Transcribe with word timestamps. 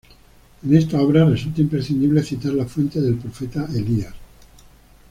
En 0.63 0.75
esta 0.75 0.99
obra 0.99 1.25
resulta 1.29 1.61
imprescindible 1.61 2.23
citar 2.23 2.53
la 2.55 2.65
Fuente 2.65 2.99
del 2.99 3.17
profeta 3.19 3.67
Elías. 3.71 4.15